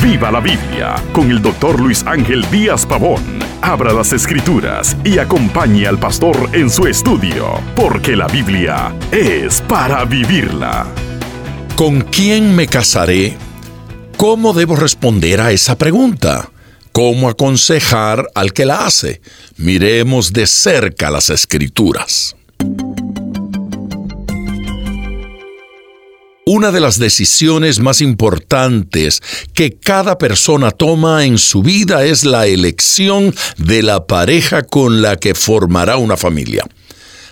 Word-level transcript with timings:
Viva 0.00 0.30
la 0.30 0.38
Biblia 0.38 0.94
con 1.12 1.28
el 1.32 1.42
doctor 1.42 1.80
Luis 1.80 2.04
Ángel 2.06 2.48
Díaz 2.52 2.86
Pavón. 2.86 3.20
Abra 3.62 3.92
las 3.92 4.12
escrituras 4.12 4.96
y 5.02 5.18
acompañe 5.18 5.88
al 5.88 5.98
pastor 5.98 6.50
en 6.52 6.70
su 6.70 6.86
estudio, 6.86 7.60
porque 7.74 8.14
la 8.14 8.28
Biblia 8.28 8.94
es 9.10 9.60
para 9.62 10.04
vivirla. 10.04 10.86
¿Con 11.74 12.02
quién 12.02 12.54
me 12.54 12.68
casaré? 12.68 13.36
¿Cómo 14.16 14.52
debo 14.52 14.76
responder 14.76 15.40
a 15.40 15.50
esa 15.50 15.76
pregunta? 15.76 16.48
¿Cómo 16.92 17.28
aconsejar 17.28 18.28
al 18.36 18.52
que 18.52 18.64
la 18.64 18.86
hace? 18.86 19.20
Miremos 19.56 20.32
de 20.32 20.46
cerca 20.46 21.10
las 21.10 21.28
escrituras. 21.28 22.36
Una 26.54 26.70
de 26.70 26.80
las 26.80 26.98
decisiones 26.98 27.80
más 27.80 28.02
importantes 28.02 29.22
que 29.54 29.72
cada 29.72 30.18
persona 30.18 30.70
toma 30.70 31.24
en 31.24 31.38
su 31.38 31.62
vida 31.62 32.04
es 32.04 32.26
la 32.26 32.46
elección 32.46 33.34
de 33.56 33.82
la 33.82 34.06
pareja 34.06 34.62
con 34.62 35.00
la 35.00 35.16
que 35.16 35.34
formará 35.34 35.96
una 35.96 36.18
familia. 36.18 36.66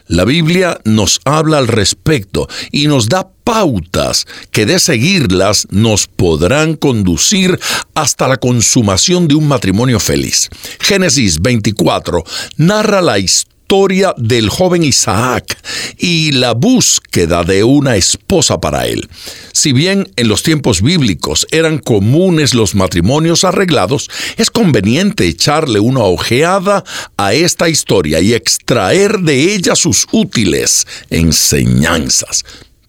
La 0.06 0.24
Biblia 0.24 0.80
nos 0.86 1.20
habla 1.26 1.58
al 1.58 1.68
respecto 1.68 2.48
y 2.72 2.86
nos 2.86 3.10
da 3.10 3.28
pautas 3.44 4.26
que 4.52 4.64
de 4.64 4.78
seguirlas 4.78 5.68
nos 5.68 6.06
podrán 6.06 6.74
conducir 6.74 7.60
hasta 7.94 8.26
la 8.26 8.38
consumación 8.38 9.28
de 9.28 9.34
un 9.34 9.46
matrimonio 9.46 10.00
feliz. 10.00 10.48
Génesis 10.78 11.42
24 11.42 12.24
narra 12.56 13.02
la 13.02 13.18
historia 13.18 13.49
historia 13.70 14.12
del 14.16 14.48
joven 14.48 14.82
Isaac 14.82 15.56
y 15.96 16.32
la 16.32 16.54
búsqueda 16.54 17.44
de 17.44 17.62
una 17.62 17.94
esposa 17.94 18.60
para 18.60 18.88
él. 18.88 19.08
Si 19.52 19.72
bien 19.72 20.10
en 20.16 20.26
los 20.26 20.42
tiempos 20.42 20.82
bíblicos 20.82 21.46
eran 21.52 21.78
comunes 21.78 22.52
los 22.52 22.74
matrimonios 22.74 23.44
arreglados, 23.44 24.10
es 24.36 24.50
conveniente 24.50 25.28
echarle 25.28 25.78
una 25.78 26.00
ojeada 26.00 26.82
a 27.16 27.32
esta 27.32 27.68
historia 27.68 28.18
y 28.18 28.34
extraer 28.34 29.20
de 29.20 29.54
ella 29.54 29.76
sus 29.76 30.04
útiles 30.10 30.84
enseñanzas, 31.08 32.44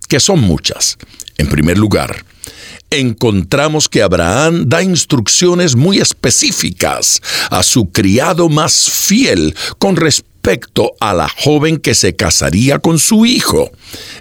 que 0.08 0.20
son 0.20 0.40
muchas. 0.40 0.98
En 1.38 1.48
primer 1.48 1.78
lugar, 1.78 2.26
encontramos 2.90 3.88
que 3.88 4.02
Abraham 4.02 4.64
da 4.66 4.82
instrucciones 4.82 5.76
muy 5.76 6.00
específicas 6.00 7.22
a 7.52 7.62
su 7.62 7.92
criado 7.92 8.50
más 8.50 8.90
fiel 8.90 9.56
con 9.78 9.96
respecto 9.96 10.31
respecto 10.42 10.94
a 11.00 11.14
la 11.14 11.30
joven 11.30 11.78
que 11.78 11.94
se 11.94 12.16
casaría 12.16 12.80
con 12.80 12.98
su 12.98 13.26
hijo. 13.28 13.70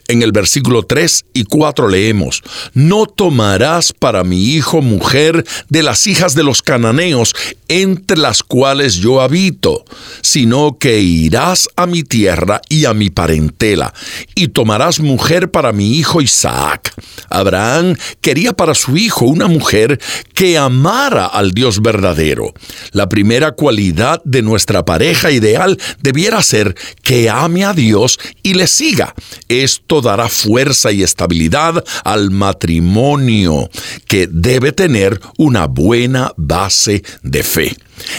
En 0.06 0.22
el 0.22 0.32
versículo 0.32 0.82
3 0.82 1.24
y 1.32 1.44
4 1.44 1.88
leemos, 1.88 2.42
No 2.74 3.06
tomarás 3.06 3.92
para 3.92 4.22
mi 4.22 4.54
hijo 4.54 4.82
mujer 4.82 5.46
de 5.68 5.82
las 5.82 6.06
hijas 6.06 6.34
de 6.34 6.42
los 6.42 6.60
cananeos, 6.60 7.34
entre 7.68 8.18
las 8.18 8.42
cuales 8.42 8.96
yo 8.96 9.20
habito, 9.20 9.84
sino 10.20 10.76
que 10.78 11.00
irás 11.00 11.68
a 11.76 11.86
mi 11.86 12.02
tierra 12.02 12.60
y 12.68 12.84
a 12.84 12.92
mi 12.92 13.08
parentela, 13.08 13.94
y 14.34 14.48
tomarás 14.48 15.00
mujer 15.00 15.50
para 15.50 15.72
mi 15.72 15.96
hijo 15.96 16.20
Isaac. 16.20 16.92
Abraham 17.30 17.96
quería 18.20 18.52
para 18.52 18.74
su 18.74 18.96
hijo 18.96 19.24
una 19.24 19.46
mujer 19.46 20.00
que 20.34 20.58
amara 20.58 21.26
al 21.26 21.52
Dios 21.52 21.80
verdadero. 21.80 22.52
La 22.92 23.08
primera 23.08 23.52
cualidad 23.52 24.20
de 24.24 24.42
nuestra 24.42 24.84
pareja 24.84 25.30
ideal 25.30 25.78
debiera 26.11 26.42
ser 26.42 26.75
que 27.03 27.30
ame 27.30 27.64
a 27.64 27.72
Dios 27.72 28.19
y 28.42 28.55
le 28.55 28.66
siga. 28.66 29.14
Esto 29.48 30.00
dará 30.00 30.28
fuerza 30.28 30.91
y 30.91 31.05
estabilidad 31.05 31.84
al 32.03 32.33
matrimonio, 32.33 33.70
que 34.06 34.27
debe 34.28 34.72
tener 34.72 35.20
una 35.38 35.66
buena 35.66 36.33
base 36.36 37.05
de 37.22 37.44
fe. 37.44 37.77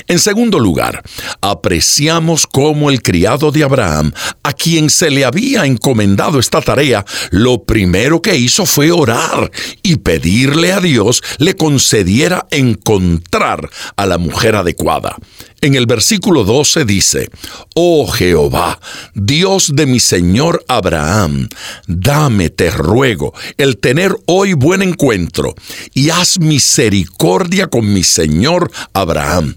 En 0.07 0.19
segundo 0.19 0.59
lugar, 0.59 1.01
apreciamos 1.41 2.47
cómo 2.47 2.89
el 2.89 3.01
criado 3.01 3.51
de 3.51 3.63
Abraham, 3.63 4.13
a 4.43 4.53
quien 4.53 4.89
se 4.89 5.09
le 5.09 5.25
había 5.25 5.65
encomendado 5.65 6.39
esta 6.39 6.61
tarea, 6.61 7.05
lo 7.31 7.63
primero 7.63 8.21
que 8.21 8.37
hizo 8.37 8.65
fue 8.65 8.91
orar 8.91 9.51
y 9.83 9.97
pedirle 9.97 10.71
a 10.71 10.79
Dios 10.79 11.21
le 11.39 11.55
concediera 11.55 12.47
encontrar 12.51 13.69
a 13.95 14.05
la 14.05 14.17
mujer 14.17 14.55
adecuada. 14.55 15.17
En 15.63 15.75
el 15.75 15.85
versículo 15.85 16.43
12 16.43 16.85
dice, 16.85 17.29
Oh 17.75 18.07
Jehová, 18.07 18.79
Dios 19.13 19.75
de 19.75 19.85
mi 19.85 19.99
Señor 19.99 20.65
Abraham, 20.67 21.49
dame, 21.85 22.49
te 22.49 22.71
ruego, 22.71 23.35
el 23.57 23.77
tener 23.77 24.15
hoy 24.25 24.53
buen 24.53 24.81
encuentro, 24.81 25.53
y 25.93 26.09
haz 26.09 26.39
misericordia 26.39 27.67
con 27.67 27.93
mi 27.93 28.03
Señor 28.03 28.71
Abraham. 28.93 29.55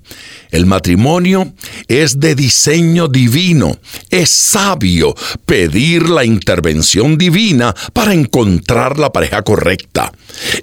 El 0.55 0.67
matrimonio 0.67 1.53
es 1.89 2.21
de 2.21 2.37
diseño 2.37 3.09
divino. 3.09 3.77
Es 4.09 4.31
sabio 4.31 5.17
pedir 5.45 6.09
la 6.09 6.25
intervención 6.25 7.19
divina 7.19 7.75
para 7.93 8.15
encontrar 8.15 9.01
la 9.01 9.13
pareja 9.13 9.43
correcta. 9.43 10.13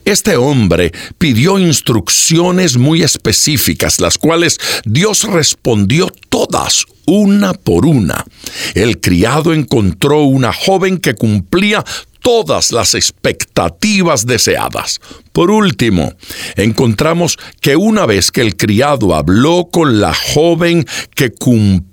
Este 0.05 0.37
hombre 0.37 0.93
pidió 1.17 1.59
instrucciones 1.59 2.77
muy 2.77 3.03
específicas, 3.03 3.99
las 3.99 4.17
cuales 4.17 4.59
Dios 4.85 5.25
respondió 5.25 6.07
todas 6.29 6.85
una 7.11 7.53
por 7.53 7.85
una. 7.85 8.25
El 8.73 9.01
criado 9.01 9.53
encontró 9.53 10.23
una 10.23 10.53
joven 10.53 10.97
que 10.97 11.13
cumplía 11.13 11.83
todas 12.21 12.71
las 12.71 12.93
expectativas 12.93 14.25
deseadas. 14.25 15.01
Por 15.33 15.51
último, 15.51 16.13
encontramos 16.55 17.37
que 17.59 17.75
una 17.75 18.05
vez 18.05 18.31
que 18.31 18.41
el 18.41 18.55
criado 18.55 19.15
habló 19.15 19.67
con 19.71 19.99
la 19.99 20.13
joven 20.13 20.85
que 21.15 21.31
cumplía 21.31 21.90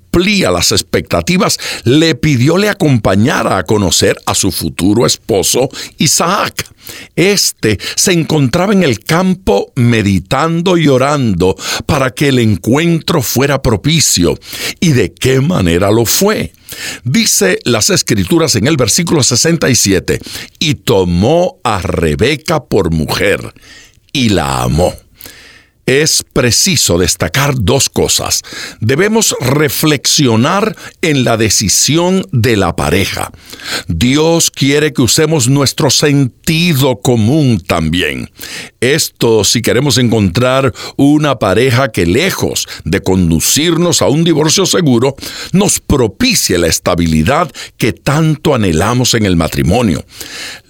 las 0.51 0.71
expectativas, 0.71 1.57
le 1.85 2.15
pidió 2.15 2.57
le 2.57 2.69
acompañara 2.69 3.57
a 3.57 3.63
conocer 3.63 4.17
a 4.25 4.35
su 4.35 4.51
futuro 4.51 5.05
esposo 5.05 5.69
Isaac. 5.97 6.65
Este 7.15 7.77
se 7.95 8.11
encontraba 8.11 8.73
en 8.73 8.83
el 8.83 8.99
campo 8.99 9.71
meditando 9.75 10.77
y 10.77 10.87
orando 10.87 11.55
para 11.85 12.11
que 12.11 12.29
el 12.29 12.39
encuentro 12.39 13.21
fuera 13.21 13.61
propicio. 13.61 14.37
¿Y 14.79 14.89
de 14.89 15.13
qué 15.13 15.39
manera 15.39 15.91
lo 15.91 16.05
fue? 16.05 16.51
Dice 17.03 17.59
las 17.63 17.89
escrituras 17.89 18.55
en 18.55 18.67
el 18.67 18.75
versículo 18.75 19.23
67, 19.23 20.19
y 20.59 20.75
tomó 20.75 21.57
a 21.63 21.81
Rebeca 21.81 22.65
por 22.65 22.91
mujer 22.91 23.53
y 24.11 24.29
la 24.29 24.63
amó 24.63 24.93
es 25.89 26.23
preciso 26.33 26.99
destacar 26.99 27.55
dos 27.57 27.89
cosas. 27.89 28.43
Debemos 28.79 29.35
reflexionar 29.41 30.75
en 31.01 31.23
la 31.23 31.35
decisión 31.35 32.27
de 32.31 32.57
la 32.57 32.75
pareja. 32.75 33.31
Dios 33.87 34.51
quiere 34.51 34.93
que 34.93 35.01
usemos 35.01 35.49
nuestro 35.49 35.89
sentido 35.89 37.01
común 37.01 37.59
también. 37.65 38.29
Esto 38.81 39.43
si 39.43 39.63
queremos 39.63 39.97
encontrar 39.97 40.75
una 40.95 41.39
pareja 41.39 41.87
que 41.87 42.05
lejos 42.05 42.67
de 42.83 43.01
conducirnos 43.01 44.03
a 44.03 44.09
un 44.09 44.23
divorcio 44.23 44.67
seguro, 44.67 45.15
nos 45.53 45.79
propicie 45.79 46.59
la 46.59 46.67
estabilidad 46.67 47.51
que 47.77 47.93
tanto 47.93 48.53
anhelamos 48.53 49.15
en 49.15 49.25
el 49.25 49.35
matrimonio. 49.35 50.05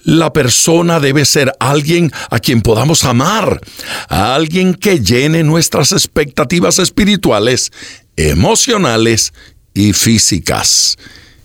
La 0.10 0.34
persona 0.34 1.00
debe 1.00 1.24
ser 1.24 1.54
alguien 1.60 2.12
a 2.32 2.40
quien 2.40 2.64
podamos 2.64 3.06
amar, 3.06 3.62
alguien 4.08 4.74
que 4.74 5.02
llene 5.02 5.44
nuestras 5.44 5.92
expectativas 5.92 6.80
espirituales, 6.80 7.72
emocionales 8.16 9.34
y 9.76 9.94
físicas. 9.94 10.98